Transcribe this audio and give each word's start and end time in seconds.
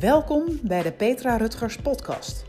Welkom 0.00 0.58
bij 0.62 0.82
de 0.82 0.92
Petra 0.92 1.36
Rutgers 1.36 1.76
podcast. 1.76 2.44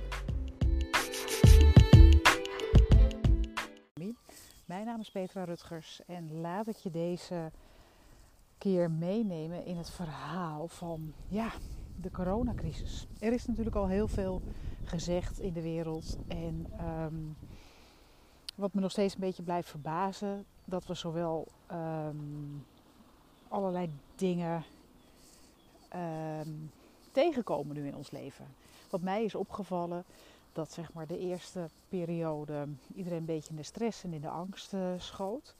Mijn 4.65 4.85
naam 4.85 4.99
is 4.99 5.11
Petra 5.11 5.43
Rutgers 5.43 6.01
en 6.07 6.41
laat 6.41 6.67
ik 6.67 6.75
je 6.75 6.89
deze 6.89 7.51
keer 8.57 8.91
meenemen 8.91 9.65
in 9.65 9.77
het 9.77 9.89
verhaal 9.89 10.67
van 10.67 11.13
ja, 11.27 11.51
de 12.01 12.11
coronacrisis. 12.11 13.07
Er 13.19 13.33
is 13.33 13.45
natuurlijk 13.45 13.75
al 13.75 13.87
heel 13.87 14.07
veel 14.07 14.41
gezegd 14.83 15.39
in 15.39 15.53
de 15.53 15.61
wereld 15.61 16.17
en 16.27 16.65
ehm, 16.77 17.15
wat 18.55 18.73
me 18.73 18.81
nog 18.81 18.91
steeds 18.91 19.13
een 19.13 19.19
beetje 19.19 19.43
blijft 19.43 19.69
verbazen, 19.69 20.45
dat 20.65 20.85
we 20.85 20.93
zowel 20.93 21.47
ehm, 21.67 22.15
allerlei 23.47 23.89
dingen 24.15 24.63
ehm, 25.89 26.49
tegenkomen 27.17 27.75
nu 27.75 27.87
in 27.87 27.95
ons 27.95 28.11
leven. 28.11 28.45
Wat 28.89 29.01
mij 29.01 29.23
is 29.23 29.35
opgevallen, 29.35 30.03
dat 30.53 30.71
zeg 30.71 30.93
maar 30.93 31.07
de 31.07 31.19
eerste 31.19 31.69
periode 31.89 32.67
iedereen 32.95 33.17
een 33.17 33.25
beetje 33.25 33.49
in 33.49 33.55
de 33.55 33.63
stress 33.63 34.03
en 34.03 34.13
in 34.13 34.21
de 34.21 34.29
angst 34.29 34.73
uh, 34.73 34.93
schoot. 34.97 35.55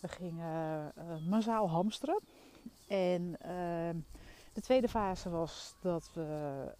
We 0.00 0.08
gingen 0.08 0.92
uh, 0.98 1.28
massaal 1.28 1.70
hamsteren. 1.70 2.20
En 2.88 3.22
uh, 3.22 4.02
de 4.52 4.60
tweede 4.60 4.88
fase 4.88 5.30
was 5.30 5.74
dat 5.80 6.10
we, 6.14 6.74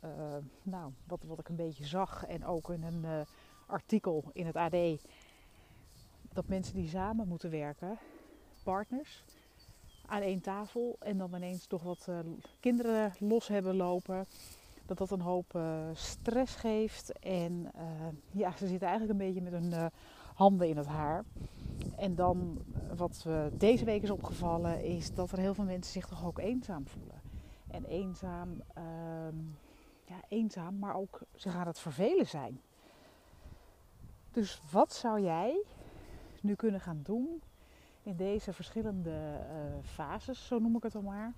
nou, 0.63 0.93
wat, 1.07 1.23
wat 1.27 1.39
ik 1.39 1.49
een 1.49 1.57
beetje 1.57 1.87
zag 1.87 2.27
en 2.27 2.45
ook 2.45 2.71
in 2.71 2.83
een 2.83 3.27
artikel 3.67 4.25
in 4.33 4.47
het 4.47 4.57
AD, 4.57 4.77
dat 6.33 6.49
mensen 6.49 6.75
die 6.75 6.89
samen 6.89 7.29
moeten 7.29 7.51
werken, 7.51 7.99
partners, 8.63 9.25
aan 10.07 10.23
één 10.23 10.41
tafel 10.41 10.97
en 10.99 11.19
dan 11.19 11.35
ineens 11.35 11.67
toch 11.67 11.83
wat 11.83 12.07
uh, 12.09 12.19
kinderen 12.61 13.13
los 13.19 13.49
hebben 13.49 13.77
lopen. 13.77 14.27
Dat 14.87 14.99
dat 14.99 15.11
een 15.11 15.21
hoop 15.21 15.55
uh, 15.57 15.77
stress 15.93 16.55
geeft. 16.57 17.19
En 17.19 17.71
uh, 17.77 17.83
ja, 18.31 18.51
ze 18.57 18.67
zitten 18.67 18.89
eigenlijk 18.89 19.21
een 19.21 19.27
beetje 19.27 19.51
met 19.51 19.53
hun 19.53 19.91
handen 20.35 20.69
in 20.69 20.77
het 20.77 20.87
haar. 20.87 21.25
En 21.97 22.15
dan 22.15 22.59
wat 22.97 23.27
deze 23.53 23.85
week 23.85 24.03
is 24.03 24.11
opgevallen, 24.11 24.85
is 24.85 25.15
dat 25.15 25.33
er 25.33 25.39
heel 25.39 25.55
veel 25.55 25.65
mensen 25.65 25.93
zich 25.93 26.07
toch 26.07 26.27
ook 26.27 26.39
eenzaam 26.39 26.87
voelen. 26.87 27.21
En 27.75 27.85
eenzaam, 27.85 28.63
ehm, 28.75 29.37
ja, 30.05 30.17
eenzaam, 30.29 30.79
maar 30.79 30.97
ook 30.97 31.21
ze 31.35 31.51
gaan 31.51 31.67
het 31.67 31.79
vervelen 31.79 32.27
zijn. 32.27 32.61
Dus 34.31 34.63
wat 34.71 34.93
zou 34.93 35.21
jij 35.21 35.65
nu 36.41 36.55
kunnen 36.55 36.81
gaan 36.81 37.01
doen 37.03 37.43
in 38.05 38.17
deze 38.17 38.53
verschillende 38.53 39.11
uh, 39.11 39.57
fases, 39.83 40.47
zo 40.47 40.59
noem 40.59 40.77
ik 40.77 40.83
het 40.83 40.93
dan 40.93 41.05
maar. 41.05 41.33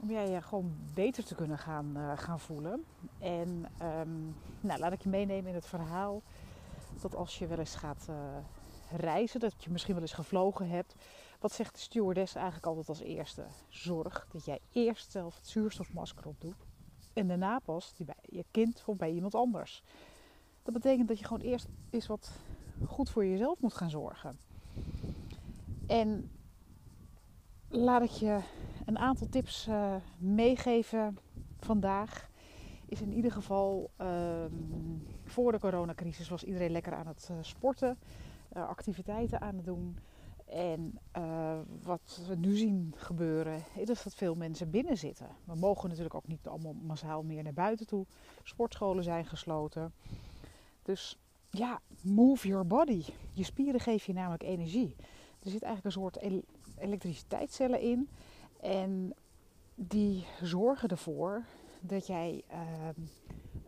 Om 0.00 0.10
jij 0.10 0.30
je 0.30 0.42
gewoon 0.42 0.74
beter 0.94 1.24
te 1.24 1.34
kunnen 1.34 1.58
gaan, 1.58 1.92
uh, 1.96 2.12
gaan 2.16 2.40
voelen. 2.40 2.84
En 3.18 3.66
um, 3.82 4.36
nou, 4.60 4.78
laat 4.78 4.92
ik 4.92 5.02
je 5.02 5.08
meenemen 5.08 5.48
in 5.48 5.54
het 5.54 5.66
verhaal 5.66 6.22
dat 7.00 7.14
als 7.14 7.38
je 7.38 7.46
wel 7.46 7.58
eens 7.58 7.74
gaat 7.74 8.08
reizen, 8.96 9.40
dat 9.40 9.64
je 9.64 9.70
misschien 9.70 9.94
wel 9.94 10.02
eens 10.02 10.12
gevlogen 10.12 10.68
hebt. 10.68 10.94
Wat 11.40 11.52
zegt 11.52 11.74
de 11.74 11.80
stewardess 11.80 12.34
eigenlijk 12.34 12.66
altijd 12.66 12.88
als 12.88 13.00
eerste? 13.00 13.44
Zorg 13.68 14.26
dat 14.32 14.44
jij 14.44 14.60
eerst 14.72 15.10
zelf 15.10 15.36
het 15.36 15.46
zuurstofmasker 15.46 16.26
op 16.26 16.40
doet. 16.40 16.66
En 17.12 17.28
daarna 17.28 17.58
pas 17.58 17.94
die 17.94 18.06
bij 18.06 18.16
je 18.22 18.44
kind 18.50 18.82
of 18.86 18.96
bij 18.96 19.10
iemand 19.10 19.34
anders. 19.34 19.82
Dat 20.62 20.74
betekent 20.74 21.08
dat 21.08 21.18
je 21.18 21.24
gewoon 21.24 21.42
eerst 21.42 21.66
eens 21.90 22.06
wat 22.06 22.30
goed 22.86 23.10
voor 23.10 23.26
jezelf 23.26 23.60
moet 23.60 23.74
gaan 23.74 23.90
zorgen. 23.90 24.38
En 25.92 26.30
laat 27.68 28.02
ik 28.02 28.10
je 28.10 28.40
een 28.84 28.98
aantal 28.98 29.28
tips 29.28 29.66
uh, 29.68 29.94
meegeven 30.18 31.18
vandaag. 31.60 32.30
Is 32.86 33.00
in 33.00 33.12
ieder 33.12 33.32
geval 33.32 33.90
uh, 34.00 34.44
voor 35.24 35.52
de 35.52 35.58
coronacrisis 35.58 36.28
was 36.28 36.44
iedereen 36.44 36.70
lekker 36.70 36.94
aan 36.94 37.06
het 37.06 37.28
uh, 37.30 37.36
sporten, 37.40 37.98
uh, 38.56 38.68
activiteiten 38.68 39.40
aan 39.40 39.56
het 39.56 39.64
doen. 39.64 39.98
En 40.46 40.98
wat 41.82 42.20
we 42.28 42.34
nu 42.34 42.56
zien 42.56 42.94
gebeuren, 42.96 43.62
is 43.76 43.86
dat 43.86 44.14
veel 44.14 44.34
mensen 44.34 44.70
binnen 44.70 44.96
zitten. 44.98 45.26
We 45.44 45.54
mogen 45.54 45.88
natuurlijk 45.88 46.14
ook 46.14 46.28
niet 46.28 46.46
allemaal 46.46 46.76
massaal 46.82 47.22
meer 47.22 47.42
naar 47.42 47.52
buiten 47.52 47.86
toe. 47.86 48.06
Sportscholen 48.42 49.04
zijn 49.04 49.24
gesloten. 49.24 49.92
Dus 50.82 51.18
ja, 51.50 51.80
move 52.02 52.48
your 52.48 52.66
body. 52.66 53.04
Je 53.32 53.44
spieren 53.44 53.80
geven 53.80 54.12
je 54.12 54.20
namelijk 54.20 54.42
energie. 54.42 54.96
Er 55.42 55.50
zit 55.50 55.62
eigenlijk 55.62 55.84
een 55.96 56.02
soort 56.02 56.44
elektriciteitscellen 56.78 57.80
in. 57.80 58.08
En 58.60 59.14
die 59.74 60.24
zorgen 60.42 60.88
ervoor 60.88 61.44
dat 61.80 62.06
jij 62.06 62.42
uh, 62.50 62.58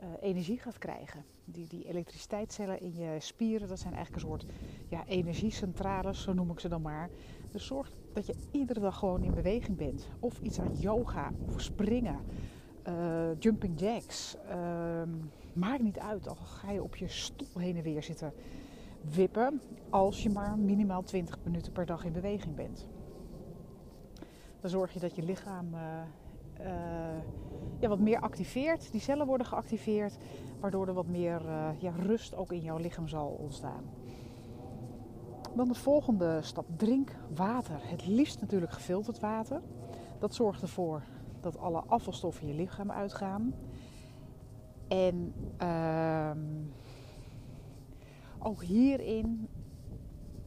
uh, 0.02 0.08
energie 0.20 0.58
gaat 0.58 0.78
krijgen. 0.78 1.24
Die, 1.44 1.66
die 1.68 1.88
elektriciteitscellen 1.88 2.80
in 2.80 2.94
je 2.94 3.16
spieren, 3.20 3.68
dat 3.68 3.78
zijn 3.78 3.94
eigenlijk 3.94 4.24
een 4.24 4.30
soort 4.30 4.46
ja, 4.88 5.06
energiecentrales, 5.06 6.22
zo 6.22 6.32
noem 6.32 6.50
ik 6.50 6.60
ze 6.60 6.68
dan 6.68 6.82
maar. 6.82 7.10
Dus 7.50 7.66
zorg 7.66 7.90
dat 8.12 8.26
je 8.26 8.34
iedere 8.50 8.80
dag 8.80 8.98
gewoon 8.98 9.22
in 9.22 9.34
beweging 9.34 9.76
bent. 9.76 10.08
Of 10.20 10.40
iets 10.40 10.60
aan 10.60 10.74
yoga, 10.78 11.32
of 11.46 11.60
springen, 11.60 12.20
uh, 12.88 13.38
jumping 13.38 13.80
jacks. 13.80 14.36
Ehm, 14.48 15.10
maakt 15.52 15.82
niet 15.82 15.98
uit, 15.98 16.28
al 16.28 16.34
ga 16.34 16.70
je 16.70 16.82
op 16.82 16.96
je 16.96 17.08
stoel 17.08 17.58
heen 17.58 17.76
en 17.76 17.82
weer 17.82 18.02
zitten 18.02 18.32
wippen 19.10 19.60
als 19.90 20.22
je 20.22 20.30
maar 20.30 20.58
minimaal 20.58 21.02
20 21.02 21.38
minuten 21.42 21.72
per 21.72 21.86
dag 21.86 22.04
in 22.04 22.12
beweging 22.12 22.54
bent. 22.54 22.88
Dan 24.60 24.70
zorg 24.70 24.92
je 24.92 25.00
dat 25.00 25.16
je 25.16 25.22
lichaam 25.22 25.74
uh, 25.74 25.80
uh, 26.60 26.66
ja, 27.78 27.88
wat 27.88 27.98
meer 27.98 28.20
activeert. 28.20 28.92
Die 28.92 29.00
cellen 29.00 29.26
worden 29.26 29.46
geactiveerd, 29.46 30.16
waardoor 30.60 30.86
er 30.88 30.94
wat 30.94 31.06
meer 31.06 31.42
uh, 31.46 31.68
ja, 31.78 31.90
rust 31.90 32.34
ook 32.34 32.52
in 32.52 32.60
jouw 32.60 32.76
lichaam 32.76 33.08
zal 33.08 33.28
ontstaan. 33.28 33.84
Dan 35.54 35.68
de 35.68 35.74
volgende 35.74 36.42
stap, 36.42 36.66
drink 36.76 37.16
water. 37.34 37.78
Het 37.80 38.06
liefst 38.06 38.40
natuurlijk 38.40 38.72
gefilterd 38.72 39.20
water. 39.20 39.60
Dat 40.18 40.34
zorgt 40.34 40.62
ervoor 40.62 41.02
dat 41.40 41.58
alle 41.58 41.82
afvalstoffen 41.86 42.46
je 42.46 42.54
lichaam 42.54 42.90
uitgaan. 42.90 43.54
En 44.88 45.34
ehm 45.56 46.38
ook 48.44 48.62
hierin 48.62 49.48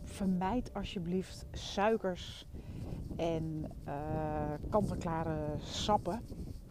vermijd 0.03 0.73
alsjeblieft 0.73 1.45
suikers 1.51 2.47
en 3.15 3.71
uh, 3.87 4.53
kant-en-klare 4.69 5.55
sappen 5.59 6.21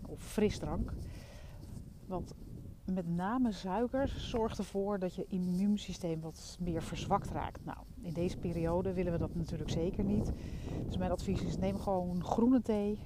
of 0.06 0.20
frisdrank. 0.20 0.92
Want 2.06 2.34
met 2.84 3.08
name 3.08 3.52
suikers 3.52 4.30
zorgt 4.30 4.58
ervoor 4.58 4.98
dat 4.98 5.14
je 5.14 5.26
immuunsysteem 5.28 6.20
wat 6.20 6.58
meer 6.60 6.82
verzwakt 6.82 7.30
raakt. 7.30 7.64
Nou, 7.64 7.78
in 8.00 8.12
deze 8.12 8.38
periode 8.38 8.92
willen 8.92 9.12
we 9.12 9.18
dat 9.18 9.34
natuurlijk 9.34 9.70
zeker 9.70 10.04
niet. 10.04 10.32
Dus 10.86 10.96
mijn 10.96 11.10
advies 11.10 11.42
is 11.42 11.58
neem 11.58 11.78
gewoon 11.78 12.24
groene 12.24 12.62
thee 12.62 12.98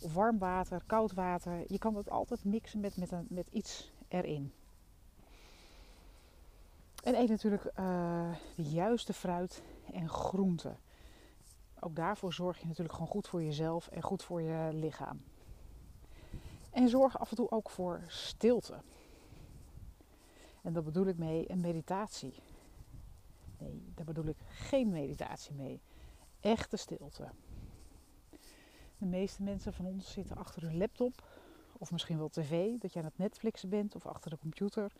of 0.00 0.14
warm 0.14 0.38
water, 0.38 0.82
koud 0.86 1.14
water. 1.14 1.64
Je 1.66 1.78
kan 1.78 1.96
het 1.96 2.10
altijd 2.10 2.44
mixen 2.44 2.80
met, 2.80 2.96
met, 2.96 3.12
een, 3.12 3.26
met 3.28 3.48
iets 3.50 3.92
erin. 4.08 4.52
En 7.04 7.14
eet 7.14 7.28
natuurlijk 7.28 7.64
uh, 7.64 8.34
de 8.56 8.62
juiste 8.62 9.12
fruit 9.12 9.62
en 9.92 10.08
groenten. 10.08 10.78
Ook 11.80 11.96
daarvoor 11.96 12.32
zorg 12.32 12.58
je 12.58 12.66
natuurlijk 12.66 12.94
gewoon 12.94 13.10
goed 13.10 13.28
voor 13.28 13.42
jezelf 13.42 13.88
en 13.88 14.02
goed 14.02 14.22
voor 14.22 14.42
je 14.42 14.70
lichaam. 14.72 15.22
En 16.70 16.88
zorg 16.88 17.18
af 17.18 17.30
en 17.30 17.36
toe 17.36 17.50
ook 17.50 17.70
voor 17.70 18.04
stilte. 18.06 18.82
En 20.62 20.72
dat 20.72 20.84
bedoel 20.84 21.06
ik 21.06 21.18
mee 21.18 21.50
een 21.50 21.60
meditatie. 21.60 22.34
Nee, 23.58 23.92
daar 23.94 24.06
bedoel 24.06 24.26
ik 24.26 24.38
geen 24.48 24.90
meditatie 24.90 25.54
mee. 25.54 25.80
Echte 26.40 26.76
stilte. 26.76 27.30
De 28.98 29.06
meeste 29.06 29.42
mensen 29.42 29.72
van 29.72 29.86
ons 29.86 30.12
zitten 30.12 30.36
achter 30.36 30.62
hun 30.62 30.76
laptop 30.76 31.28
of 31.78 31.90
misschien 31.90 32.18
wel 32.18 32.28
tv, 32.28 32.78
dat 32.78 32.92
je 32.92 32.98
aan 32.98 33.04
het 33.04 33.18
Netflixen 33.18 33.68
bent 33.68 33.94
of 33.94 34.06
achter 34.06 34.30
de 34.30 34.38
computer 34.38 34.92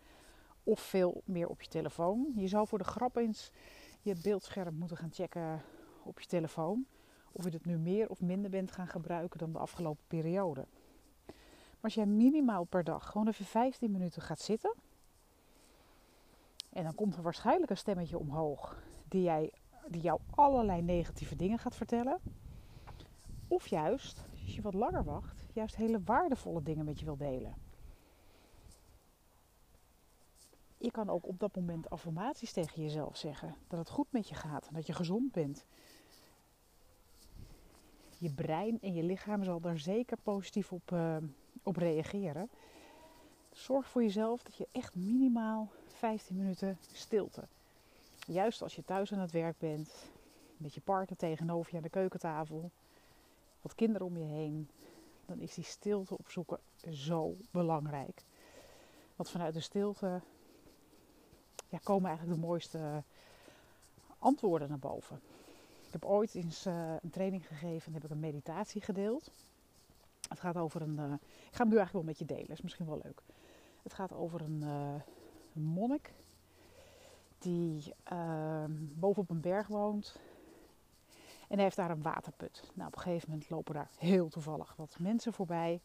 of 0.64 0.80
veel 0.80 1.22
meer 1.24 1.48
op 1.48 1.62
je 1.62 1.68
telefoon. 1.68 2.32
Je 2.36 2.48
zou 2.48 2.66
voor 2.66 2.78
de 2.78 2.84
grap 2.84 3.16
eens 3.16 3.50
je 4.00 4.16
beeldscherm 4.22 4.74
moeten 4.74 4.96
gaan 4.96 5.12
checken 5.12 5.62
op 6.02 6.20
je 6.20 6.26
telefoon. 6.26 6.86
Of 7.32 7.44
je 7.44 7.50
het 7.50 7.64
nu 7.64 7.78
meer 7.78 8.08
of 8.08 8.20
minder 8.20 8.50
bent 8.50 8.72
gaan 8.72 8.88
gebruiken 8.88 9.38
dan 9.38 9.52
de 9.52 9.58
afgelopen 9.58 10.04
periode. 10.06 10.66
Maar 11.26 11.92
als 11.92 11.94
jij 11.94 12.06
minimaal 12.06 12.64
per 12.64 12.84
dag 12.84 13.10
gewoon 13.10 13.28
even 13.28 13.44
15 13.44 13.90
minuten 13.90 14.22
gaat 14.22 14.40
zitten. 14.40 14.74
En 16.70 16.84
dan 16.84 16.94
komt 16.94 17.16
er 17.16 17.22
waarschijnlijk 17.22 17.70
een 17.70 17.76
stemmetje 17.76 18.18
omhoog 18.18 18.82
die, 19.08 19.22
jij, 19.22 19.52
die 19.88 20.00
jou 20.00 20.20
allerlei 20.30 20.82
negatieve 20.82 21.36
dingen 21.36 21.58
gaat 21.58 21.76
vertellen. 21.76 22.20
Of 23.48 23.66
juist, 23.66 24.24
als 24.42 24.54
je 24.54 24.62
wat 24.62 24.74
langer 24.74 25.04
wacht, 25.04 25.46
juist 25.52 25.76
hele 25.76 26.00
waardevolle 26.04 26.62
dingen 26.62 26.84
met 26.84 26.98
je 26.98 27.04
wil 27.04 27.16
delen. 27.16 27.63
Je 30.84 30.90
kan 30.90 31.10
ook 31.10 31.26
op 31.26 31.40
dat 31.40 31.56
moment 31.56 31.90
affirmaties 31.90 32.52
tegen 32.52 32.82
jezelf 32.82 33.16
zeggen. 33.16 33.54
Dat 33.68 33.78
het 33.78 33.88
goed 33.88 34.06
met 34.10 34.28
je 34.28 34.34
gaat 34.34 34.66
en 34.66 34.74
dat 34.74 34.86
je 34.86 34.92
gezond 34.92 35.32
bent. 35.32 35.66
Je 38.18 38.32
brein 38.32 38.80
en 38.80 38.94
je 38.94 39.02
lichaam 39.02 39.44
zal 39.44 39.60
daar 39.60 39.78
zeker 39.78 40.16
positief 40.22 40.72
op, 40.72 40.90
uh, 40.90 41.16
op 41.62 41.76
reageren. 41.76 42.50
Zorg 43.52 43.88
voor 43.88 44.02
jezelf 44.02 44.42
dat 44.42 44.56
je 44.56 44.68
echt 44.72 44.94
minimaal 44.94 45.68
15 45.86 46.36
minuten 46.36 46.78
stilte. 46.92 47.44
Juist 48.26 48.62
als 48.62 48.76
je 48.76 48.84
thuis 48.84 49.12
aan 49.12 49.18
het 49.18 49.30
werk 49.30 49.58
bent, 49.58 50.10
met 50.56 50.74
je 50.74 50.80
partner 50.80 51.16
tegenover 51.16 51.70
je 51.70 51.76
aan 51.76 51.82
de 51.82 51.88
keukentafel, 51.88 52.70
wat 53.60 53.74
kinderen 53.74 54.06
om 54.06 54.16
je 54.16 54.24
heen, 54.24 54.68
dan 55.26 55.38
is 55.38 55.54
die 55.54 55.64
stilte 55.64 56.18
opzoeken 56.18 56.58
zo 56.90 57.36
belangrijk. 57.50 58.24
Want 59.16 59.30
vanuit 59.30 59.54
de 59.54 59.60
stilte 59.60 60.20
ja, 61.74 61.80
komen 61.82 62.08
eigenlijk 62.08 62.40
de 62.40 62.46
mooiste 62.46 63.02
antwoorden 64.18 64.68
naar 64.68 64.78
boven. 64.78 65.20
Ik 65.86 65.92
heb 65.92 66.04
ooit 66.04 66.34
eens 66.34 66.66
uh, 66.66 66.94
een 67.02 67.10
training 67.10 67.46
gegeven 67.46 67.86
en 67.86 67.92
heb 67.92 68.04
ik 68.04 68.10
een 68.10 68.20
meditatie 68.20 68.80
gedeeld. 68.80 69.30
Het 70.28 70.40
gaat 70.40 70.56
over 70.56 70.82
een. 70.82 70.98
Uh, 70.98 71.12
ik 71.22 71.54
ga 71.54 71.62
hem 71.62 71.68
nu 71.68 71.76
eigenlijk 71.76 71.92
wel 71.92 72.02
met 72.02 72.18
je 72.18 72.24
delen, 72.24 72.48
is 72.48 72.60
misschien 72.60 72.86
wel 72.86 73.00
leuk. 73.02 73.22
Het 73.82 73.92
gaat 73.92 74.12
over 74.12 74.40
een, 74.40 74.62
een 74.62 75.62
monnik 75.62 76.12
die 77.38 77.94
ehm, 78.02 78.72
bovenop 78.78 79.30
een 79.30 79.40
berg 79.40 79.66
woont. 79.66 80.20
En 81.48 81.54
hij 81.54 81.62
heeft 81.62 81.76
daar 81.76 81.90
een 81.90 82.02
waterput. 82.02 82.62
Nou, 82.74 82.88
op 82.88 82.96
een 82.96 83.02
gegeven 83.02 83.30
moment 83.30 83.50
lopen 83.50 83.74
daar 83.74 83.90
heel 83.98 84.28
toevallig 84.28 84.74
wat 84.76 84.96
mensen 84.98 85.32
voorbij. 85.32 85.80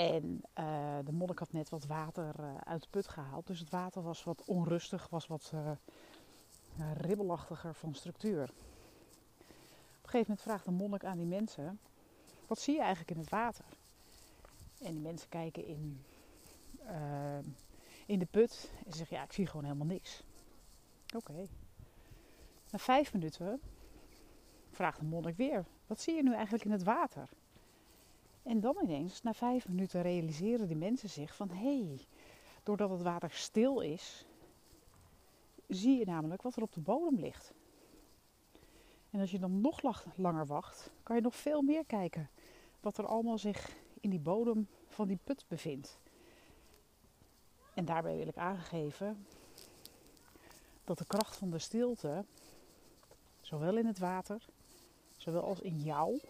En 0.00 0.42
uh, 0.58 0.98
de 1.04 1.12
monnik 1.12 1.38
had 1.38 1.52
net 1.52 1.68
wat 1.68 1.86
water 1.86 2.34
uh, 2.40 2.54
uit 2.56 2.82
de 2.82 2.88
put 2.90 3.08
gehaald. 3.08 3.46
Dus 3.46 3.58
het 3.58 3.70
water 3.70 4.02
was 4.02 4.24
wat 4.24 4.44
onrustig, 4.44 5.08
was 5.08 5.26
wat 5.26 5.52
uh, 5.54 5.70
ribbelachtiger 6.94 7.74
van 7.74 7.94
structuur. 7.94 8.42
Op 8.42 10.06
een 10.06 10.10
gegeven 10.10 10.26
moment 10.26 10.42
vraagt 10.42 10.64
de 10.64 10.70
monnik 10.70 11.04
aan 11.04 11.16
die 11.16 11.26
mensen: 11.26 11.80
Wat 12.46 12.58
zie 12.58 12.74
je 12.74 12.80
eigenlijk 12.80 13.10
in 13.10 13.18
het 13.18 13.28
water? 13.28 13.64
En 14.82 14.92
die 14.92 15.00
mensen 15.00 15.28
kijken 15.28 15.66
in, 15.66 16.04
in 18.06 18.18
de 18.18 18.26
put 18.30 18.72
en 18.86 18.92
zeggen: 18.92 19.16
Ja, 19.16 19.22
ik 19.22 19.32
zie 19.32 19.46
gewoon 19.46 19.64
helemaal 19.64 19.86
niks. 19.86 20.22
Oké. 21.16 21.46
Na 22.70 22.78
vijf 22.78 23.12
minuten 23.12 23.60
vraagt 24.70 24.98
de 24.98 25.04
monnik 25.04 25.36
weer: 25.36 25.64
Wat 25.86 26.00
zie 26.00 26.14
je 26.14 26.22
nu 26.22 26.34
eigenlijk 26.34 26.64
in 26.64 26.72
het 26.72 26.82
water? 26.82 27.28
En 28.42 28.60
dan 28.60 28.76
ineens, 28.82 29.22
na 29.22 29.32
vijf 29.32 29.68
minuten, 29.68 30.02
realiseren 30.02 30.66
die 30.66 30.76
mensen 30.76 31.10
zich 31.10 31.36
van 31.36 31.50
hé, 31.50 31.84
hey, 31.84 32.06
doordat 32.62 32.90
het 32.90 33.02
water 33.02 33.30
stil 33.30 33.80
is, 33.80 34.26
zie 35.66 35.98
je 35.98 36.04
namelijk 36.04 36.42
wat 36.42 36.56
er 36.56 36.62
op 36.62 36.72
de 36.72 36.80
bodem 36.80 37.18
ligt. 37.18 37.52
En 39.10 39.20
als 39.20 39.30
je 39.30 39.38
dan 39.38 39.60
nog 39.60 40.04
langer 40.16 40.46
wacht, 40.46 40.90
kan 41.02 41.16
je 41.16 41.22
nog 41.22 41.36
veel 41.36 41.62
meer 41.62 41.84
kijken 41.84 42.30
wat 42.80 42.98
er 42.98 43.06
allemaal 43.06 43.38
zich 43.38 43.76
in 44.00 44.10
die 44.10 44.20
bodem 44.20 44.68
van 44.86 45.08
die 45.08 45.18
put 45.24 45.44
bevindt. 45.48 45.98
En 47.74 47.84
daarbij 47.84 48.16
wil 48.16 48.26
ik 48.28 48.36
aangeven 48.36 49.26
dat 50.84 50.98
de 50.98 51.04
kracht 51.04 51.36
van 51.36 51.50
de 51.50 51.58
stilte, 51.58 52.24
zowel 53.40 53.76
in 53.76 53.86
het 53.86 53.98
water, 53.98 54.46
zowel 55.16 55.42
als 55.42 55.60
in 55.60 55.80
jou, 55.80 56.20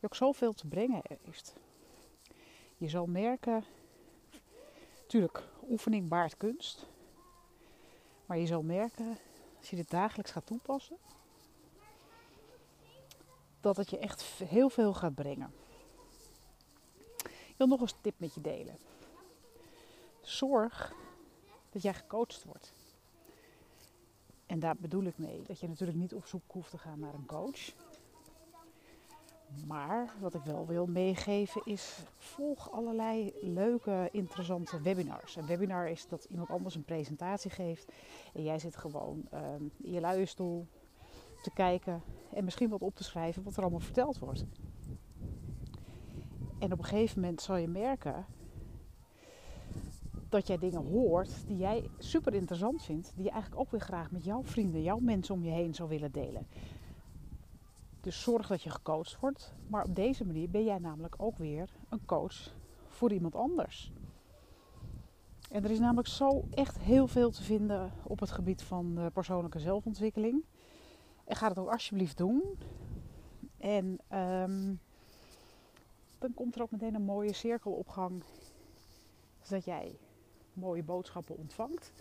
je 0.00 0.06
ook 0.06 0.14
zoveel 0.14 0.52
te 0.52 0.66
brengen 0.66 1.02
heeft. 1.08 1.54
Je 2.76 2.88
zal 2.88 3.06
merken, 3.06 3.64
natuurlijk, 5.00 5.42
oefening 5.68 6.08
baart 6.08 6.36
kunst. 6.36 6.86
Maar 8.26 8.38
je 8.38 8.46
zal 8.46 8.62
merken, 8.62 9.18
als 9.58 9.70
je 9.70 9.76
dit 9.76 9.90
dagelijks 9.90 10.30
gaat 10.30 10.46
toepassen, 10.46 10.96
dat 13.60 13.76
het 13.76 13.90
je 13.90 13.98
echt 13.98 14.22
heel 14.22 14.70
veel 14.70 14.94
gaat 14.94 15.14
brengen. 15.14 15.52
Ik 17.24 17.54
wil 17.56 17.66
nog 17.66 17.80
een 17.80 18.00
tip 18.00 18.14
met 18.16 18.34
je 18.34 18.40
delen. 18.40 18.78
Zorg 20.20 20.94
dat 21.70 21.82
jij 21.82 21.94
gecoacht 21.94 22.44
wordt. 22.44 22.72
En 24.46 24.58
daar 24.58 24.76
bedoel 24.76 25.04
ik 25.04 25.18
mee 25.18 25.42
dat 25.42 25.60
je 25.60 25.68
natuurlijk 25.68 25.98
niet 25.98 26.14
op 26.14 26.26
zoek 26.26 26.42
hoeft 26.46 26.70
te 26.70 26.78
gaan 26.78 26.98
naar 26.98 27.14
een 27.14 27.26
coach. 27.26 27.72
Maar 29.66 30.14
wat 30.20 30.34
ik 30.34 30.42
wel 30.42 30.66
wil 30.66 30.86
meegeven 30.86 31.62
is, 31.64 31.98
volg 32.16 32.72
allerlei 32.72 33.32
leuke, 33.40 34.08
interessante 34.12 34.80
webinars. 34.80 35.36
Een 35.36 35.46
webinar 35.46 35.88
is 35.88 36.08
dat 36.08 36.24
iemand 36.24 36.50
anders 36.50 36.74
een 36.74 36.84
presentatie 36.84 37.50
geeft 37.50 37.92
en 38.34 38.42
jij 38.42 38.58
zit 38.58 38.76
gewoon 38.76 39.28
um, 39.34 39.70
in 39.82 39.92
je 39.92 40.00
luie 40.00 40.26
stoel 40.26 40.66
te 41.42 41.50
kijken 41.50 42.02
en 42.34 42.44
misschien 42.44 42.68
wat 42.68 42.82
op 42.82 42.94
te 42.94 43.04
schrijven 43.04 43.42
wat 43.42 43.56
er 43.56 43.62
allemaal 43.62 43.80
verteld 43.80 44.18
wordt. 44.18 44.44
En 46.58 46.72
op 46.72 46.78
een 46.78 46.84
gegeven 46.84 47.20
moment 47.20 47.40
zal 47.40 47.56
je 47.56 47.68
merken 47.68 48.26
dat 50.28 50.46
jij 50.46 50.58
dingen 50.58 50.86
hoort 50.86 51.46
die 51.46 51.56
jij 51.56 51.88
super 51.98 52.34
interessant 52.34 52.82
vindt, 52.82 53.12
die 53.14 53.24
je 53.24 53.30
eigenlijk 53.30 53.60
ook 53.60 53.70
weer 53.70 53.80
graag 53.80 54.10
met 54.10 54.24
jouw 54.24 54.42
vrienden, 54.42 54.82
jouw 54.82 54.98
mensen 54.98 55.34
om 55.34 55.44
je 55.44 55.50
heen 55.50 55.74
zou 55.74 55.88
willen 55.88 56.12
delen. 56.12 56.46
Dus 58.00 58.22
zorg 58.22 58.46
dat 58.46 58.62
je 58.62 58.70
gecoacht 58.70 59.20
wordt. 59.20 59.54
Maar 59.66 59.84
op 59.84 59.94
deze 59.94 60.26
manier 60.26 60.50
ben 60.50 60.64
jij 60.64 60.78
namelijk 60.78 61.14
ook 61.18 61.36
weer 61.36 61.70
een 61.88 62.04
coach 62.04 62.54
voor 62.88 63.12
iemand 63.12 63.34
anders. 63.34 63.92
En 65.50 65.64
er 65.64 65.70
is 65.70 65.78
namelijk 65.78 66.08
zo 66.08 66.44
echt 66.50 66.78
heel 66.78 67.06
veel 67.06 67.30
te 67.30 67.42
vinden 67.42 67.92
op 68.02 68.20
het 68.20 68.30
gebied 68.30 68.62
van 68.62 69.10
persoonlijke 69.12 69.58
zelfontwikkeling. 69.58 70.44
En 71.24 71.36
ga 71.36 71.48
het 71.48 71.58
ook 71.58 71.70
alsjeblieft 71.70 72.16
doen. 72.16 72.42
En 73.56 73.98
um, 74.18 74.80
dan 76.18 76.34
komt 76.34 76.54
er 76.54 76.62
ook 76.62 76.70
meteen 76.70 76.94
een 76.94 77.02
mooie 77.02 77.32
cirkelopgang. 77.32 78.22
Zodat 79.42 79.64
jij 79.64 79.98
mooie 80.52 80.82
boodschappen 80.82 81.36
ontvangt. 81.36 81.92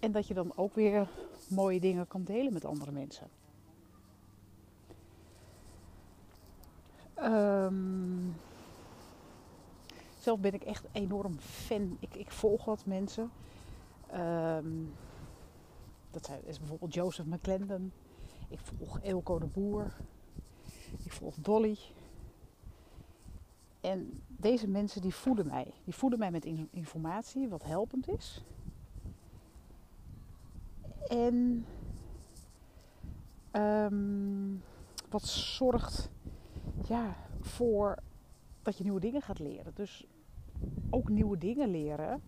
En 0.00 0.12
dat 0.12 0.26
je 0.26 0.34
dan 0.34 0.56
ook 0.56 0.74
weer 0.74 1.08
mooie 1.48 1.80
dingen 1.80 2.06
kan 2.06 2.24
delen 2.24 2.52
met 2.52 2.64
andere 2.64 2.90
mensen. 2.90 3.28
Um, 7.64 8.36
zelf 10.18 10.40
ben 10.40 10.54
ik 10.54 10.62
echt 10.62 10.84
enorm 10.92 11.38
fan. 11.38 11.96
Ik, 12.00 12.14
ik 12.14 12.30
volg 12.30 12.64
wat 12.64 12.86
mensen. 12.86 13.30
Um, 14.14 14.94
dat 16.10 16.30
is 16.44 16.58
bijvoorbeeld 16.58 16.94
Joseph 16.94 17.26
McClendon. 17.26 17.92
Ik 18.48 18.58
volg 18.60 19.00
Eelco 19.02 19.38
de 19.38 19.46
Boer. 19.46 19.92
Ik 21.04 21.12
volg 21.12 21.34
Dolly. 21.34 21.78
En 23.80 24.22
deze 24.26 24.68
mensen 24.68 25.00
die 25.00 25.14
voeden 25.14 25.46
mij. 25.46 25.74
Die 25.84 25.94
voeden 25.94 26.18
mij 26.18 26.30
met 26.30 26.44
informatie 26.70 27.48
wat 27.48 27.62
helpend 27.62 28.08
is. 28.08 28.44
En 31.08 31.66
um, 33.52 34.62
wat 35.08 35.22
zorgt 35.22 36.10
ja, 36.88 37.16
voor 37.44 37.98
dat 38.62 38.78
je 38.78 38.84
nieuwe 38.84 39.00
dingen 39.00 39.22
gaat 39.22 39.38
leren. 39.38 39.72
Dus 39.74 40.06
ook 40.90 41.08
nieuwe 41.08 41.38
dingen 41.38 41.70
leren. 41.70 42.22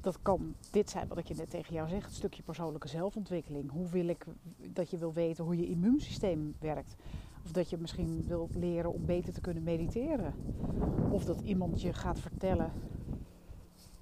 Dat 0.00 0.22
kan 0.22 0.54
dit 0.70 0.90
zijn 0.90 1.08
wat 1.08 1.18
ik 1.18 1.28
je 1.28 1.34
net 1.34 1.50
tegen 1.50 1.74
jou 1.74 1.88
zeg, 1.88 2.04
het 2.04 2.14
stukje 2.14 2.42
persoonlijke 2.42 2.88
zelfontwikkeling. 2.88 3.70
Hoe 3.70 3.88
wil 3.88 4.08
ik 4.08 4.26
dat 4.72 4.90
je 4.90 4.96
wil 4.96 5.12
weten 5.12 5.44
hoe 5.44 5.56
je 5.56 5.68
immuunsysteem 5.68 6.54
werkt? 6.58 6.96
Of 7.44 7.52
dat 7.52 7.70
je 7.70 7.78
misschien 7.78 8.24
wilt 8.26 8.54
leren 8.54 8.92
om 8.92 9.04
beter 9.04 9.32
te 9.32 9.40
kunnen 9.40 9.62
mediteren. 9.62 10.34
Of 11.10 11.24
dat 11.24 11.40
iemand 11.40 11.82
je 11.82 11.92
gaat 11.92 12.20
vertellen, 12.20 12.72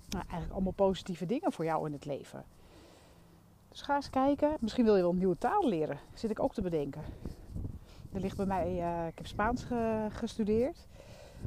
nou, 0.09 0.25
eigenlijk 0.25 0.53
allemaal 0.53 0.73
positieve 0.73 1.27
dingen 1.27 1.53
voor 1.53 1.65
jou 1.65 1.87
in 1.87 1.93
het 1.93 2.05
leven. 2.05 2.45
Dus 3.69 3.83
ga 3.83 3.95
eens 3.95 4.11
kijken. 4.11 4.57
Misschien 4.61 4.85
wil 4.85 4.97
je 4.97 5.03
wel 5.03 5.11
een 5.11 5.19
nieuwe 5.19 5.39
taal 5.39 5.69
leren. 5.69 5.99
Zit 6.15 6.31
ik 6.31 6.41
ook 6.41 6.55
te 6.55 6.63
bedenken. 6.63 7.03
Er 8.15 8.21
ligt 8.21 8.37
bij 8.37 8.47
mij, 8.47 8.77
uh, 8.77 9.07
ik 9.07 9.17
heb 9.19 9.27
Spaans 9.27 9.67
gestudeerd. 10.09 10.87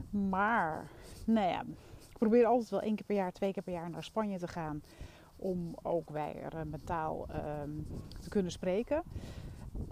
Maar, 0.10 0.88
nou 1.26 1.48
ja, 1.48 1.62
ik 2.10 2.18
probeer 2.18 2.46
altijd 2.46 2.70
wel 2.70 2.82
één 2.82 2.96
keer 2.96 3.06
per 3.06 3.16
jaar, 3.16 3.32
twee 3.32 3.54
keer 3.54 3.64
per 3.64 3.74
jaar 3.74 3.90
naar 3.90 4.04
Spanje 4.04 4.38
te 4.38 4.48
gaan. 4.48 4.82
Om 5.36 5.76
ook 5.82 6.10
weer 6.10 6.44
uh, 6.44 6.52
mijn 6.52 6.84
taal 6.84 7.28
um, 7.62 7.88
te 8.22 8.30
kunnen 8.30 8.52
spreken. 8.52 9.04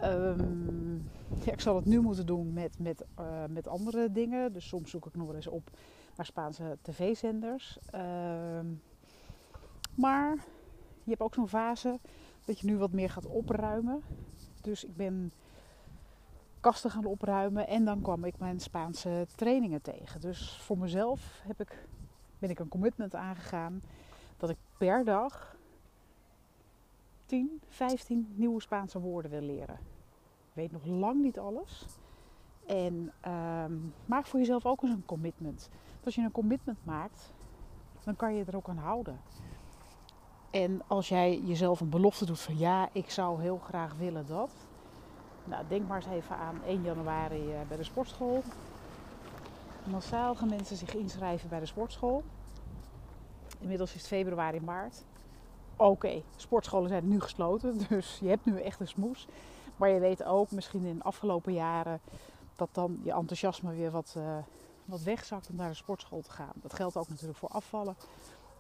Um, 0.04 1.10
ja, 1.44 1.52
ik 1.52 1.62
zal 1.62 1.76
het 1.76 1.86
nu 1.86 2.02
moeten 2.02 2.26
doen 2.26 2.54
met, 2.54 2.80
met, 2.80 3.06
uh, 3.20 3.26
met 3.50 3.68
andere 3.68 4.12
dingen. 4.12 4.54
Dus 4.54 4.68
soms 4.68 4.90
zoek 4.90 5.06
ik 5.06 5.16
nog 5.16 5.26
wel 5.26 5.36
eens 5.36 5.48
op 5.48 5.70
naar 6.16 6.26
Spaanse 6.26 6.78
tv-zenders. 6.82 7.80
Um, 7.96 8.82
maar 9.96 10.36
je 11.04 11.10
hebt 11.10 11.22
ook 11.22 11.34
zo'n 11.34 11.48
fase 11.48 12.00
dat 12.46 12.60
je 12.60 12.68
nu 12.68 12.78
wat 12.78 12.92
meer 12.92 13.10
gaat 13.10 13.26
opruimen. 13.26 14.02
Dus 14.62 14.84
ik 14.84 14.96
ben 14.96 15.32
kasten 16.66 16.92
gaan 16.92 17.06
opruimen 17.06 17.68
en 17.68 17.86
dan 17.86 18.02
kwam 18.02 18.24
ik 18.24 18.38
mijn 18.38 18.60
Spaanse 18.60 19.28
trainingen 19.36 19.82
tegen. 19.82 20.22
Dus 20.22 20.58
voor 20.62 20.78
mezelf 20.78 21.42
heb 21.48 21.62
ik, 21.62 21.88
ben 22.40 22.50
ik 22.50 22.60
een 22.60 22.68
commitment 22.68 23.16
aangegaan 23.16 23.82
dat 24.38 24.50
ik 24.50 24.58
per 24.78 25.04
dag 25.04 25.56
10, 27.26 27.62
15 27.68 28.34
nieuwe 28.36 28.62
Spaanse 28.62 29.00
woorden 29.00 29.32
wil 29.32 29.42
leren. 29.42 29.76
Ik 29.76 30.54
weet 30.54 30.72
nog 30.72 30.86
lang 30.86 31.22
niet 31.22 31.40
alles. 31.40 31.86
En 32.66 33.12
ehm, 33.22 33.74
maak 34.06 34.26
voor 34.26 34.40
jezelf 34.40 34.66
ook 34.66 34.82
eens 34.82 34.92
een 34.92 35.06
commitment. 35.06 35.70
als 36.04 36.16
je 36.16 36.22
een 36.22 36.32
commitment 36.32 36.86
maakt, 36.86 37.34
dan 38.04 38.16
kan 38.16 38.36
je 38.36 38.44
er 38.46 38.56
ook 38.56 38.70
aan 38.70 38.78
houden. 38.78 39.20
En 40.52 40.82
als 40.88 41.10
jij 41.10 41.40
jezelf 41.40 41.80
een 41.80 41.90
belofte 41.90 42.26
doet 42.26 42.40
van 42.40 42.58
ja, 42.58 42.90
ik 42.92 43.10
zou 43.10 43.42
heel 43.42 43.58
graag 43.58 43.96
willen 43.96 44.26
dat. 44.26 44.65
Nou, 45.46 45.64
denk 45.68 45.88
maar 45.88 45.98
eens 45.98 46.14
even 46.14 46.36
aan 46.36 46.62
1 46.66 46.82
januari 46.82 47.54
eh, 47.54 47.60
bij 47.68 47.78
de 47.78 47.84
sportschool. 47.84 48.44
Massaal 49.84 50.36
gaan 50.36 50.50
mensen 50.50 50.76
zich 50.76 50.96
inschrijven 50.96 51.50
bij 51.50 51.60
de 51.60 51.66
sportschool. 51.66 52.24
Inmiddels 53.60 53.90
is 53.94 53.98
het 53.98 54.08
februari, 54.08 54.62
maart. 54.62 55.04
Oké, 55.76 56.22
sportscholen 56.36 56.90
zijn 56.90 57.08
nu 57.08 57.22
gesloten, 57.22 57.78
dus 57.90 58.18
je 58.22 58.28
hebt 58.28 58.46
nu 58.46 58.62
echt 58.62 58.80
een 58.80 58.88
smoes. 58.88 59.28
Maar 59.76 59.90
je 59.90 60.00
weet 60.00 60.24
ook, 60.24 60.52
misschien 60.52 60.86
in 60.86 60.98
de 60.98 61.04
afgelopen 61.04 61.54
jaren, 61.54 62.00
dat 62.56 62.70
dan 62.72 63.00
je 63.04 63.12
enthousiasme 63.12 63.74
weer 63.74 63.92
wat, 63.92 64.14
uh, 64.18 64.38
wat 64.86 65.02
wegzakt 65.02 65.50
om 65.50 65.56
naar 65.56 65.70
de 65.70 65.76
sportschool 65.76 66.22
te 66.22 66.32
gaan. 66.32 66.54
Dat 66.54 66.74
geldt 66.74 66.98
ook 66.98 67.10
natuurlijk 67.10 67.38
voor 67.38 67.50
afvallen. 67.50 67.96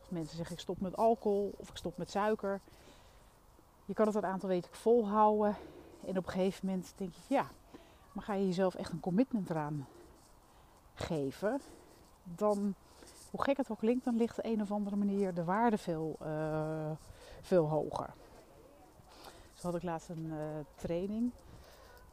Mensen 0.07 0.37
zeggen 0.37 0.55
ik 0.55 0.61
stop 0.61 0.81
met 0.81 0.97
alcohol 0.97 1.53
of 1.57 1.69
ik 1.69 1.77
stop 1.77 1.97
met 1.97 2.11
suiker. 2.11 2.61
Je 3.85 3.93
kan 3.93 4.05
het 4.05 4.15
een 4.15 4.25
aantal 4.25 4.49
weken 4.49 4.69
volhouden. 4.73 5.55
En 6.07 6.17
op 6.17 6.25
een 6.25 6.31
gegeven 6.31 6.65
moment 6.65 6.93
denk 6.95 7.13
je, 7.13 7.33
ja, 7.33 7.47
maar 8.11 8.23
ga 8.23 8.33
je 8.33 8.45
jezelf 8.45 8.75
echt 8.75 8.91
een 8.91 8.99
commitment 8.99 9.49
eraan 9.49 9.87
geven, 10.93 11.61
dan, 12.23 12.73
hoe 13.31 13.43
gek 13.43 13.57
het 13.57 13.69
ook 13.71 13.79
klinkt, 13.79 14.03
dan 14.03 14.15
ligt 14.15 14.37
op 14.37 14.45
een 14.45 14.61
of 14.61 14.71
andere 14.71 14.95
manier 14.95 15.33
de 15.33 15.43
waarde 15.43 15.77
veel, 15.77 16.15
uh, 16.21 16.91
veel 17.41 17.69
hoger. 17.69 18.13
Zo 19.53 19.67
had 19.67 19.75
ik 19.75 19.83
laatst 19.83 20.09
een 20.09 20.25
uh, 20.25 20.35
training. 20.75 21.31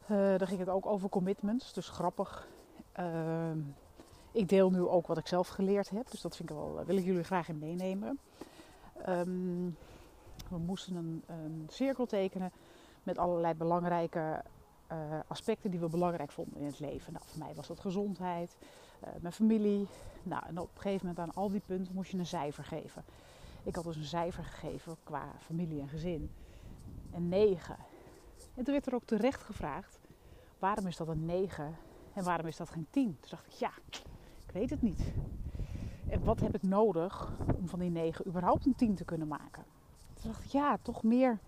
Uh, 0.03 0.09
daar 0.17 0.47
ging 0.47 0.61
het 0.61 0.69
ook 0.69 0.87
over 0.87 1.09
commitments, 1.09 1.73
dus 1.73 1.89
grappig. 1.89 2.49
Ehm, 2.93 3.59
ik 4.33 4.49
deel 4.49 4.71
nu 4.71 4.81
ook 4.81 5.07
wat 5.07 5.19
ik 5.19 5.27
zelf 5.27 5.49
geleerd 5.49 5.91
heb, 5.91 6.11
dus 6.11 6.21
dat 6.21 6.37
vind 6.37 6.51
ik 6.51 6.57
wel, 6.57 6.85
wil 6.85 6.97
ik 6.97 7.05
jullie 7.05 7.25
graag 7.25 7.49
in 7.49 7.59
meenemen. 7.59 8.19
Um, 9.09 9.77
we 10.49 10.59
moesten 10.59 10.97
een, 10.97 11.23
een 11.27 11.67
cirkel 11.71 12.07
tekenen 12.07 12.53
met 13.03 13.19
allerlei 13.19 13.55
belangrijke 13.55 14.43
uh, 14.93 14.99
aspecten 15.27 15.71
die 15.71 15.81
we 15.81 15.89
belangrijk 15.89 16.33
vonden 16.33 16.61
in 16.61 16.67
het 16.67 16.81
leven. 16.81 17.13
Nou, 17.13 17.25
voor 17.29 17.39
mij 17.39 17.55
was 17.55 17.67
dat 17.67 17.81
gezondheid, 17.81 18.57
uh, 19.05 19.09
mijn 19.21 19.33
familie. 19.33 19.87
Nou, 20.23 20.43
en 20.47 20.59
op 20.59 20.71
een 20.75 20.81
gegeven 20.81 21.07
moment 21.07 21.19
aan 21.19 21.35
al 21.35 21.51
die 21.51 21.63
punten 21.67 21.95
moest 21.95 22.11
je 22.11 22.19
een 22.19 22.27
cijfer 22.27 22.65
geven. 22.65 23.05
Ik 23.63 23.75
had 23.75 23.85
dus 23.85 23.97
een 23.97 24.05
cijfer 24.05 24.45
gegeven 24.45 24.97
qua 25.05 25.25
familie 25.39 25.81
en 25.81 25.89
gezin. 25.89 26.31
Een 27.13 27.29
9. 27.29 27.77
En 28.55 28.65
toen 28.65 28.75
werd 28.75 28.87
er 28.87 28.95
ook 28.95 29.05
terecht 29.05 29.43
gevraagd: 29.43 29.99
waarom 30.59 30.87
is 30.87 30.97
dat 30.97 31.09
een 31.09 31.25
9 31.25 31.77
en 32.13 32.25
waarom 32.25 32.47
is 32.47 32.57
dat 32.57 32.71
geen 32.71 32.87
10? 32.91 33.17
Toen 33.21 33.31
dacht 33.31 33.47
ik: 33.47 33.53
ja, 33.53 33.73
ik 34.47 34.53
weet 34.53 34.71
het 34.71 34.83
niet. 34.83 35.13
En 36.09 36.25
wat 36.25 36.41
heb 36.41 36.55
ik 36.55 36.63
nodig 36.63 37.33
om 37.57 37.69
van 37.69 37.79
die 37.79 37.91
9 37.91 38.27
überhaupt 38.27 38.67
een 38.67 38.75
10 38.75 38.95
te 38.95 39.05
kunnen 39.05 39.29
maken? 39.29 39.65
Toen 40.15 40.31
dacht 40.31 40.45
ik: 40.45 40.51
ja, 40.51 40.79
toch 40.83 41.03
meer 41.03 41.39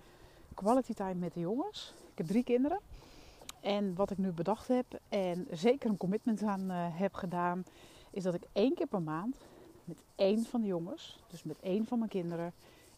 quality 0.54 0.94
time 0.94 1.14
met 1.14 1.34
de 1.34 1.40
jongens. 1.40 1.94
Ik 2.12 2.18
heb 2.18 2.26
drie 2.26 2.44
kinderen. 2.44 2.80
En 3.60 3.94
wat 3.94 4.10
ik 4.10 4.18
nu 4.18 4.32
bedacht 4.32 4.68
heb 4.68 4.86
en 5.08 5.46
zeker 5.50 5.90
een 5.90 5.96
commitment 5.96 6.42
aan 6.42 6.70
uh, 6.70 6.86
heb 6.98 7.14
gedaan, 7.14 7.64
is 8.10 8.22
dat 8.22 8.34
ik 8.34 8.42
één 8.52 8.74
keer 8.74 8.86
per 8.86 9.02
maand 9.02 9.36
met 9.84 9.96
één 10.14 10.44
van 10.44 10.60
de 10.60 10.66
jongens, 10.66 11.20
dus 11.28 11.42
met 11.42 11.60
één 11.60 11.86
van 11.86 11.98
mijn 11.98 12.10
kinderen, 12.10 12.52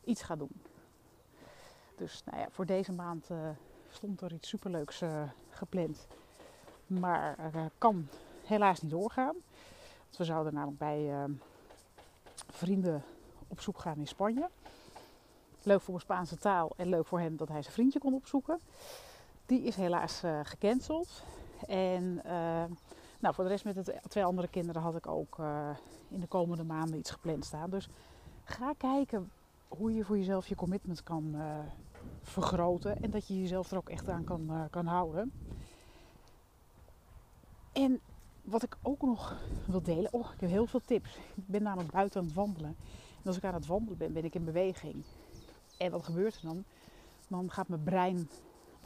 iets 0.05 0.23
ga 0.23 0.37
doen. 0.37 0.63
Dus 1.97 2.23
nou 2.25 2.39
ja, 2.39 2.47
voor 2.51 2.67
deze 2.67 2.93
maand 2.93 3.31
uh, 3.31 3.49
stond 3.91 4.21
er 4.21 4.33
iets 4.33 4.49
superleuks 4.49 5.03
uh, 5.03 5.23
gepland. 5.51 6.07
Maar 6.87 7.37
kan 7.79 8.09
helaas 8.45 8.81
niet 8.83 8.91
doorgaan. 8.91 9.35
Want 10.03 10.17
we 10.17 10.25
zouden 10.25 10.55
namelijk 10.55 10.79
bij 10.79 11.29
vrienden 12.49 13.03
op 13.49 13.61
zoek 13.61 13.79
gaan 13.79 13.99
in 13.99 14.07
Spanje. 14.07 14.49
Leuk 15.67 15.81
voor 15.81 15.95
een 15.95 16.01
Spaanse 16.01 16.37
taal 16.37 16.73
en 16.77 16.89
leuk 16.89 17.07
voor 17.07 17.21
hem 17.21 17.37
dat 17.37 17.49
hij 17.49 17.63
zijn 17.63 17.75
vriendje 17.75 17.99
kon 17.99 18.15
opzoeken. 18.15 18.61
Die 19.47 19.63
is 19.63 19.77
helaas 19.77 20.25
uh, 20.25 20.41
gecanceld. 20.43 21.23
En 21.67 22.21
uh, 22.27 22.65
nou, 23.21 23.35
voor 23.35 23.45
de 23.45 23.51
rest 23.51 23.65
met 23.65 23.85
de 23.85 24.01
twee 24.09 24.25
andere 24.25 24.49
kinderen 24.49 24.83
had 24.83 24.97
ik 24.97 25.07
ook 25.07 25.39
uh, 25.39 25.69
in 26.09 26.21
de 26.21 26.27
komende 26.27 26.65
maanden 26.65 26.99
iets 26.99 27.11
gepland 27.11 27.45
staan. 27.45 27.71
Dus 27.71 27.89
ga 28.45 28.73
kijken 28.77 29.31
hoe 29.69 29.95
je 29.95 30.05
voor 30.05 30.19
jezelf 30.19 30.49
je 30.49 30.55
commitment 30.55 31.03
kan 31.03 31.37
vergroten. 32.23 33.03
En 33.03 33.11
dat 33.11 33.27
je 33.27 33.41
jezelf 33.41 33.71
er 33.71 33.77
ook 33.77 33.89
echt 33.89 34.09
aan 34.09 34.25
kan, 34.25 34.69
kan 34.71 34.87
houden. 34.87 35.33
En 37.73 38.01
wat 38.43 38.63
ik 38.63 38.77
ook 38.83 39.03
nog 39.03 39.37
wil 39.67 39.83
delen. 39.83 40.13
Oh, 40.13 40.31
ik 40.35 40.41
heb 40.41 40.51
heel 40.51 40.67
veel 40.67 40.83
tips. 40.85 41.17
Ik 41.17 41.47
ben 41.47 41.63
namelijk 41.63 41.91
buiten 41.91 42.21
aan 42.21 42.27
het 42.27 42.35
wandelen. 42.35 42.77
En 43.23 43.27
als 43.27 43.37
ik 43.37 43.45
aan 43.45 43.55
het 43.55 43.67
wandelen 43.67 43.99
ben, 43.99 44.13
ben 44.13 44.25
ik 44.25 44.35
in 44.35 44.45
beweging. 44.45 45.05
En 45.77 45.91
wat 45.91 46.05
gebeurt 46.05 46.35
er 46.35 46.43
dan? 46.43 46.65
Dan 47.29 47.51
gaat 47.51 47.69
mijn 47.69 47.83
brein 47.83 48.31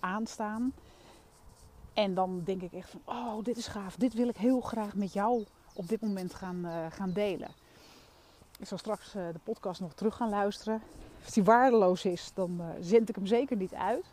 aanstaan. 0.00 0.72
En 1.94 2.14
dan 2.14 2.42
denk 2.44 2.62
ik 2.62 2.72
echt 2.72 2.90
van, 2.90 3.00
oh, 3.04 3.44
dit 3.44 3.56
is 3.56 3.66
gaaf. 3.66 3.96
Dit 3.96 4.14
wil 4.14 4.28
ik 4.28 4.36
heel 4.36 4.60
graag 4.60 4.94
met 4.94 5.12
jou 5.12 5.44
op 5.74 5.88
dit 5.88 6.00
moment 6.00 6.34
gaan, 6.34 6.66
uh, 6.66 6.86
gaan 6.90 7.12
delen. 7.12 7.50
Ik 8.58 8.66
zal 8.66 8.78
straks 8.78 9.14
uh, 9.14 9.22
de 9.32 9.38
podcast 9.44 9.80
nog 9.80 9.94
terug 9.94 10.16
gaan 10.16 10.28
luisteren. 10.28 10.82
Als 11.24 11.34
die 11.34 11.44
waardeloos 11.44 12.04
is, 12.04 12.30
dan 12.34 12.62
zend 12.80 13.08
ik 13.08 13.14
hem 13.14 13.26
zeker 13.26 13.56
niet 13.56 13.74
uit. 13.74 14.04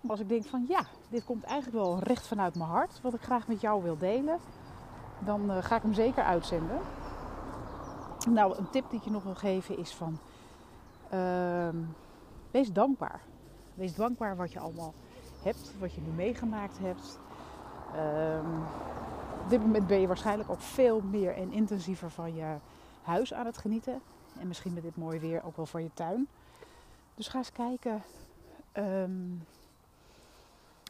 Maar 0.00 0.10
als 0.10 0.20
ik 0.20 0.28
denk 0.28 0.44
van, 0.44 0.64
ja, 0.68 0.84
dit 1.08 1.24
komt 1.24 1.44
eigenlijk 1.44 1.84
wel 1.84 1.98
recht 1.98 2.26
vanuit 2.26 2.54
mijn 2.54 2.70
hart. 2.70 3.00
Wat 3.00 3.14
ik 3.14 3.22
graag 3.22 3.48
met 3.48 3.60
jou 3.60 3.82
wil 3.82 3.98
delen. 3.98 4.38
Dan 5.24 5.62
ga 5.62 5.76
ik 5.76 5.82
hem 5.82 5.94
zeker 5.94 6.24
uitzenden. 6.24 6.80
Nou, 8.28 8.58
een 8.58 8.70
tip 8.70 8.90
die 8.90 8.98
ik 8.98 9.04
je 9.04 9.10
nog 9.10 9.22
wil 9.22 9.34
geven 9.34 9.78
is 9.78 9.94
van... 9.94 10.18
Ehm, 11.10 11.76
wees 12.50 12.72
dankbaar. 12.72 13.20
Wees 13.74 13.94
dankbaar 13.94 14.36
wat 14.36 14.52
je 14.52 14.58
allemaal 14.58 14.94
hebt, 15.42 15.72
wat 15.78 15.92
je 15.92 16.00
nu 16.00 16.10
meegemaakt 16.10 16.78
hebt. 16.78 17.18
Um, 17.96 18.62
op 19.44 19.48
dit 19.48 19.60
moment 19.60 19.86
ben 19.86 20.00
je 20.00 20.06
waarschijnlijk 20.06 20.50
ook 20.50 20.60
veel 20.60 21.00
meer 21.00 21.34
en 21.34 21.52
intensiever 21.52 22.10
van 22.10 22.34
je 22.34 22.56
huis 23.02 23.34
aan 23.34 23.46
het 23.46 23.58
genieten. 23.58 24.00
En 24.38 24.48
misschien 24.48 24.74
met 24.74 24.82
dit 24.82 24.96
mooie 24.96 25.18
weer 25.18 25.44
ook 25.44 25.56
wel 25.56 25.66
van 25.66 25.82
je 25.82 25.90
tuin. 25.94 26.28
Dus 27.14 27.28
ga 27.28 27.38
eens 27.38 27.52
kijken 27.52 28.02
um, 28.72 29.46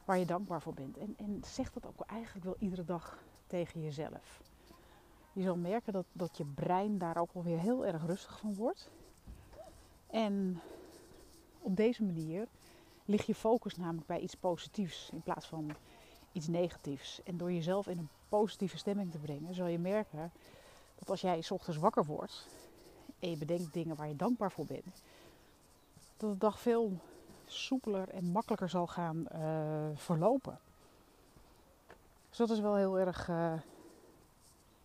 waar 0.05 0.19
je 0.19 0.27
dankbaar 0.27 0.63
voor 0.63 0.75
bent. 0.75 0.99
En, 0.99 1.15
en 1.17 1.43
zeg 1.45 1.73
dat 1.73 1.87
ook 1.87 2.01
eigenlijk 2.07 2.45
wel 2.45 2.57
iedere 2.59 2.85
dag 2.85 3.19
tegen 3.47 3.83
jezelf. 3.83 4.43
Je 5.33 5.43
zal 5.43 5.57
merken 5.57 5.93
dat, 5.93 6.07
dat 6.13 6.37
je 6.37 6.45
brein 6.45 6.99
daar 6.99 7.17
ook 7.17 7.33
wel 7.33 7.43
weer 7.43 7.59
heel 7.59 7.87
erg 7.87 8.07
rustig 8.07 8.39
van 8.39 8.55
wordt. 8.55 8.91
En 10.11 10.61
op 11.59 11.77
deze 11.77 12.03
manier 12.03 12.47
ligt 13.05 13.27
je 13.27 13.35
focus 13.35 13.77
namelijk 13.77 14.07
bij 14.07 14.21
iets 14.21 14.35
positiefs 14.35 15.11
in 15.13 15.23
plaats 15.23 15.47
van 15.47 15.71
iets 16.33 16.49
negatiefs. 16.49 17.23
En 17.23 17.37
door 17.37 17.53
jezelf 17.53 17.87
in 17.87 17.99
een 17.99 18.09
positieve 18.29 18.79
stemming 18.79 19.11
te 19.11 19.19
brengen, 19.19 19.55
zul 19.55 19.67
je 19.67 19.79
merken 19.79 20.33
dat 20.99 21.11
als 21.11 21.21
jij 21.21 21.41
s 21.41 21.51
ochtends 21.51 21.79
wakker 21.79 22.05
wordt 22.05 22.47
en 23.19 23.31
je 23.31 23.37
bedenkt 23.37 23.73
dingen 23.73 23.97
waar 23.97 24.09
je 24.09 24.17
dankbaar 24.17 24.53
voor 24.53 24.67
bent, 24.67 25.03
dat 26.17 26.31
de 26.31 26.39
dag 26.39 26.61
veel 26.61 26.99
soepeler 27.47 28.09
en 28.09 28.25
makkelijker 28.25 28.69
zal 28.69 28.87
gaan 28.87 29.27
uh, 29.33 29.89
verlopen. 29.95 30.59
Dus 32.29 32.39
dat 32.39 32.51
is 32.51 32.61
wel 32.61 32.77
heel 32.77 32.99
erg, 32.99 33.29
uh, 33.29 33.53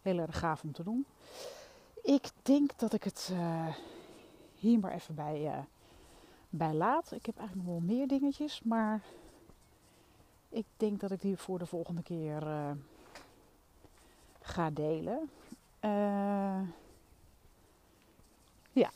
heel 0.01 0.17
erg 0.17 0.39
gaaf 0.39 0.63
om 0.63 0.71
te 0.71 0.83
doen. 0.83 1.05
Ik 2.03 2.31
denk 2.41 2.79
dat 2.79 2.93
ik 2.93 3.03
het 3.03 3.29
uh, 3.31 3.75
hier 4.65 4.79
maar 4.79 4.91
even 4.91 5.15
bij 5.15 5.65
bij 6.49 6.73
laat. 6.73 7.11
Ik 7.11 7.25
heb 7.25 7.37
eigenlijk 7.37 7.67
nog 7.67 7.77
wel 7.77 7.95
meer 7.95 8.07
dingetjes, 8.07 8.61
maar 8.63 9.01
ik 10.49 10.65
denk 10.77 10.99
dat 10.99 11.11
ik 11.11 11.21
die 11.21 11.37
voor 11.37 11.59
de 11.59 11.65
volgende 11.65 12.03
keer 12.03 12.43
uh, 12.43 12.71
ga 14.41 14.69
delen. 14.69 15.29
Uh, 15.81 16.61
ja, 18.71 18.91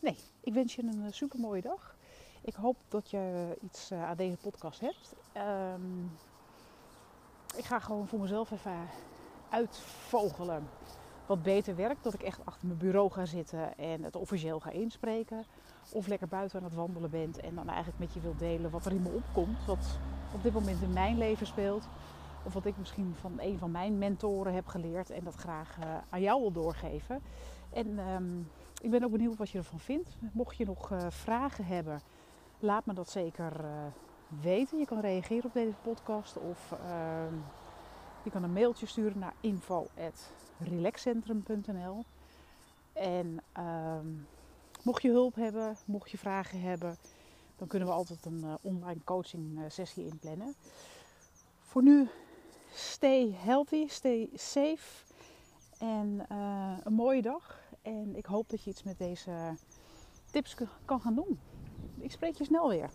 nee, 0.00 0.16
ik 0.40 0.52
wens 0.52 0.74
je 0.74 0.82
een 0.82 1.06
eh, 1.06 1.12
super 1.12 1.38
mooie 1.38 1.62
dag. 1.62 1.96
Ik 2.40 2.54
hoop 2.54 2.76
dat 2.88 3.10
je 3.10 3.56
iets 3.60 3.92
aan 3.92 4.16
deze 4.16 4.36
podcast 4.36 4.80
hebt. 4.80 5.14
Um, 5.36 6.10
ik 7.56 7.64
ga 7.64 7.78
gewoon 7.78 8.08
voor 8.08 8.20
mezelf 8.20 8.50
even 8.50 8.88
uitvogelen 9.50 10.68
wat 11.26 11.42
beter 11.42 11.76
werkt. 11.76 12.04
Dat 12.04 12.14
ik 12.14 12.22
echt 12.22 12.40
achter 12.44 12.66
mijn 12.66 12.78
bureau 12.78 13.10
ga 13.10 13.24
zitten 13.24 13.78
en 13.78 14.02
het 14.02 14.16
officieel 14.16 14.60
ga 14.60 14.70
inspreken. 14.70 15.44
Of 15.92 16.06
lekker 16.06 16.28
buiten 16.28 16.58
aan 16.58 16.64
het 16.64 16.74
wandelen 16.74 17.10
bent 17.10 17.40
en 17.40 17.54
dan 17.54 17.68
eigenlijk 17.68 17.98
met 17.98 18.14
je 18.14 18.20
wilt 18.20 18.38
delen 18.38 18.70
wat 18.70 18.86
er 18.86 18.92
in 18.92 19.02
me 19.02 19.10
opkomt. 19.10 19.64
Wat 19.66 19.98
op 20.34 20.42
dit 20.42 20.52
moment 20.52 20.82
in 20.82 20.92
mijn 20.92 21.18
leven 21.18 21.46
speelt. 21.46 21.88
Of 22.44 22.52
wat 22.52 22.64
ik 22.64 22.78
misschien 22.78 23.14
van 23.20 23.32
een 23.40 23.58
van 23.58 23.70
mijn 23.70 23.98
mentoren 23.98 24.54
heb 24.54 24.66
geleerd 24.66 25.10
en 25.10 25.24
dat 25.24 25.34
graag 25.34 25.76
uh, 25.78 25.84
aan 26.08 26.20
jou 26.20 26.40
wil 26.40 26.52
doorgeven. 26.52 27.22
En 27.72 27.98
um, 27.98 28.48
ik 28.80 28.90
ben 28.90 29.04
ook 29.04 29.10
benieuwd 29.10 29.36
wat 29.36 29.50
je 29.50 29.58
ervan 29.58 29.80
vindt. 29.80 30.16
Mocht 30.32 30.56
je 30.56 30.64
nog 30.64 30.90
uh, 30.90 30.98
vragen 31.08 31.64
hebben, 31.64 32.00
laat 32.58 32.86
me 32.86 32.92
dat 32.92 33.10
zeker 33.10 33.64
uh, 33.64 33.70
weten. 34.40 34.78
Je 34.78 34.86
kan 34.86 35.00
reageren 35.00 35.44
op 35.44 35.52
deze 35.52 35.76
podcast 35.82 36.36
of 36.36 36.74
Je 38.24 38.30
kan 38.30 38.42
een 38.42 38.52
mailtje 38.52 38.86
sturen 38.86 39.18
naar 39.18 39.34
info.relaxcentrum.nl. 39.40 42.04
En 42.92 43.42
ehm, 43.52 44.06
mocht 44.82 45.02
je 45.02 45.10
hulp 45.10 45.34
hebben, 45.34 45.76
mocht 45.84 46.10
je 46.10 46.18
vragen 46.18 46.60
hebben, 46.60 46.96
dan 47.56 47.68
kunnen 47.68 47.88
we 47.88 47.94
altijd 47.94 48.26
een 48.26 48.40
uh, 48.44 48.54
online 48.60 49.00
coaching 49.04 49.58
uh, 49.58 49.64
sessie 49.68 50.06
inplannen. 50.06 50.54
Voor 51.60 51.82
nu, 51.82 52.08
stay 52.70 53.34
healthy, 53.36 53.88
stay 53.88 54.28
safe 54.34 55.04
en 55.78 56.26
uh, 56.32 56.76
een 56.82 56.92
mooie 56.92 57.22
dag. 57.22 57.60
En 57.82 58.16
ik 58.16 58.26
hoop 58.26 58.48
dat 58.48 58.62
je 58.62 58.70
iets 58.70 58.82
met 58.82 58.98
deze 58.98 59.56
tips 60.30 60.56
kan 60.84 61.00
gaan 61.00 61.14
doen. 61.14 61.40
Ik 61.98 62.10
spreek 62.10 62.36
je 62.36 62.44
snel 62.44 62.68
weer. 62.68 62.90